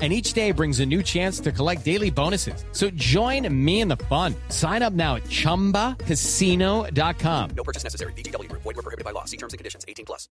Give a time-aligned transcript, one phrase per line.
[0.00, 2.64] And each day brings a new chance to collect daily bonuses.
[2.72, 4.34] So join me in the fun.
[4.48, 7.50] Sign up now at chumbacasino.com.
[7.54, 8.14] No purchase necessary.
[8.14, 8.62] VGW Group.
[8.62, 9.26] Void were prohibited by law.
[9.26, 9.84] See terms and conditions.
[9.86, 10.30] 18 plus.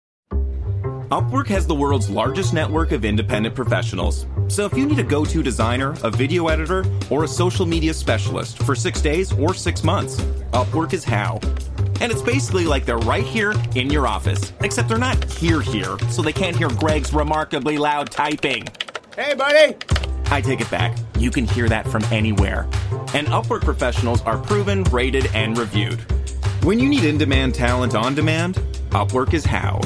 [1.10, 4.26] Upwork has the world's largest network of independent professionals.
[4.50, 8.62] So if you need a go-to designer, a video editor, or a social media specialist
[8.64, 10.20] for six days or six months,
[10.52, 11.40] Upwork is how.
[12.02, 15.98] And it's basically like they're right here in your office, except they're not here here,
[16.10, 18.68] so they can't hear Greg's remarkably loud typing.
[19.18, 19.76] Hey, buddy!
[20.28, 20.96] I take it back.
[21.18, 22.66] You can hear that from anywhere.
[23.16, 26.00] And Upwork professionals are proven, rated, and reviewed.
[26.62, 28.58] When you need in demand talent on demand,
[28.92, 29.82] Upwork is how.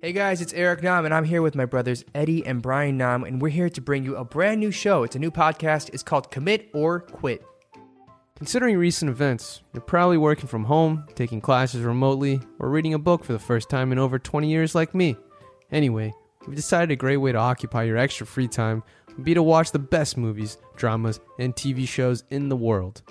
[0.00, 3.24] Hey guys, it's Eric Nam, and I'm here with my brothers Eddie and Brian Nam,
[3.24, 5.02] and we're here to bring you a brand new show.
[5.02, 5.90] It's a new podcast.
[5.92, 7.42] It's called Commit or Quit.
[8.36, 13.24] Considering recent events, you're probably working from home, taking classes remotely, or reading a book
[13.24, 15.16] for the first time in over 20 years like me.
[15.70, 16.12] Anyway,
[16.44, 18.82] we've decided a great way to occupy your extra free time
[19.14, 23.02] would be to watch the best movies, dramas, and TV shows in the world.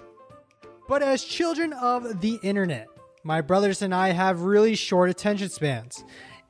[0.90, 2.90] But as children of the internet,
[3.24, 6.04] my brothers and I have really short attention spans.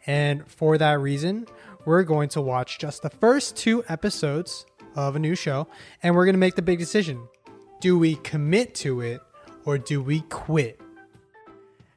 [0.07, 1.45] And for that reason,
[1.85, 4.65] we're going to watch just the first two episodes
[4.95, 5.67] of a new show
[6.01, 7.27] and we're going to make the big decision.
[7.83, 9.19] Do we commit to it
[9.65, 10.79] or do we quit?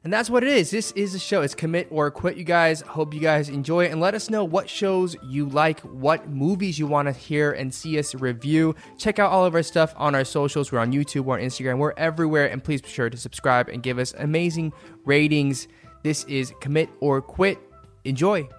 [0.03, 0.69] And that's what it is.
[0.69, 1.43] This is a show.
[1.43, 2.81] It's Commit or Quit, you guys.
[2.81, 6.77] Hope you guys enjoy it and let us know what shows you like, what movies
[6.77, 8.75] you want to hear and see us review.
[8.97, 10.73] Check out all of our stuff on our socials.
[10.73, 12.47] We're on YouTube, we're on Instagram, we're everywhere.
[12.47, 14.73] And please be sure to subscribe and give us amazing
[15.05, 15.69] ratings.
[16.03, 17.59] This is Commit or Quit.
[18.03, 18.49] Enjoy.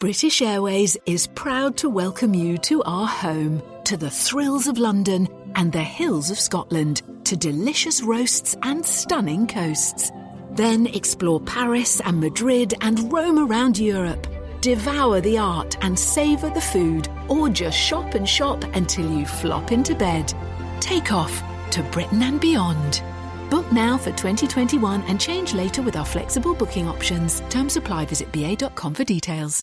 [0.00, 5.28] British Airways is proud to welcome you to our home, to the thrills of London
[5.56, 10.10] and the hills of Scotland, to delicious roasts and stunning coasts.
[10.52, 14.26] Then explore Paris and Madrid and roam around Europe.
[14.62, 19.70] Devour the art and savour the food, or just shop and shop until you flop
[19.70, 20.32] into bed.
[20.80, 23.02] Take off to Britain and beyond.
[23.50, 27.40] Book now for 2021 and change later with our flexible booking options.
[27.50, 28.06] Terms apply.
[28.06, 29.62] Visit ba.com for details.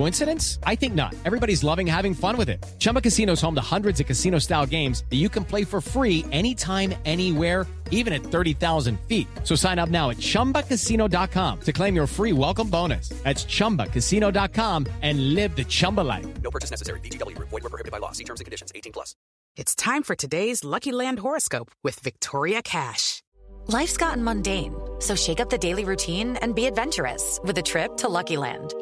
[0.00, 0.58] Coincidence?
[0.64, 1.14] I think not.
[1.26, 2.64] Everybody's loving having fun with it.
[2.78, 5.82] Chumba Casino is home to hundreds of casino style games that you can play for
[5.82, 9.28] free anytime, anywhere, even at 30,000 feet.
[9.44, 13.10] So sign up now at chumbacasino.com to claim your free welcome bonus.
[13.24, 16.26] That's chumbacasino.com and live the Chumba life.
[16.40, 17.00] No purchase necessary.
[17.00, 17.50] VGW Group.
[17.50, 18.12] Void were prohibited by law.
[18.12, 18.72] See terms and conditions.
[18.74, 19.14] 18 plus.
[19.54, 23.22] It's time for today's Lucky Land horoscope with Victoria Cash.
[23.66, 27.98] Life's gotten mundane, so shake up the daily routine and be adventurous with a trip
[27.98, 28.72] to Lucky Land.